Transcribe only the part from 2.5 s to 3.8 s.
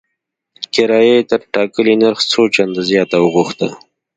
چنده زیاته وغوښته.